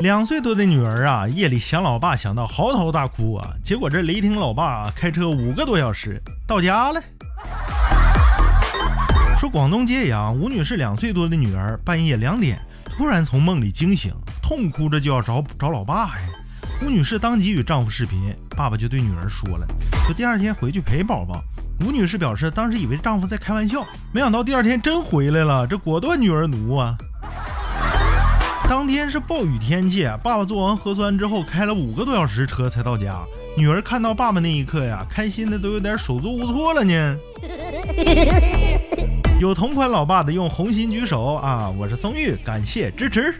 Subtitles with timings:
[0.00, 7.00] 两岁多的女儿啊，夜里想老爸想到嚎啕大哭啊，结果这雷霆老爸开车五个多小时到家了。
[9.38, 14.12] 说广东揭阳吴女士两岁多的女儿半夜两点突然从梦里惊醒，
[14.42, 16.26] 痛哭着就要找找老爸呀。
[16.82, 19.66] 吴女士当即与丈夫视频，爸爸就对女儿说了，
[20.06, 21.42] 说第二天回去陪宝宝。
[21.80, 26.96] 吴女士表示，当时以为丈夫在开玩笑，没想到第二天真回来了，这果断女儿奴啊！
[28.66, 33.20] 当天是暴雨天气，爸爸做完核酸之后开了五个多小时车才到家。
[33.56, 37.16] 女儿看到爸爸那一刻呀，开心的都有点手足无措了呢。
[39.40, 41.68] 有同款老爸的用红心举手啊！
[41.68, 43.34] 我是松玉，感谢支持。